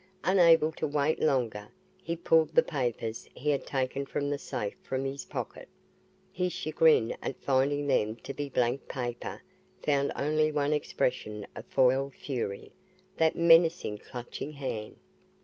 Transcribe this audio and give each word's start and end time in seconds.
Unable 0.23 0.71
to 0.71 0.87
wait 0.87 1.19
longer 1.19 1.67
he 2.01 2.15
pulled 2.15 2.55
the 2.55 2.63
papers 2.63 3.29
he 3.35 3.51
had 3.51 3.67
taken 3.67 4.03
from 4.07 4.31
the 4.31 4.37
safe 4.39 4.73
from 4.81 5.05
his 5.05 5.25
pocket. 5.25 5.69
His 6.33 6.51
chagrin 6.51 7.15
at 7.21 7.39
finding 7.43 7.85
them 7.85 8.15
to 8.15 8.33
be 8.33 8.49
blank 8.49 8.87
paper 8.87 9.43
found 9.83 10.11
only 10.15 10.51
one 10.51 10.73
expression 10.73 11.45
of 11.55 11.67
foiled 11.67 12.15
fury 12.15 12.71
that 13.17 13.35
menacing 13.35 13.99
clutching 13.99 14.53
hand! 14.53 14.95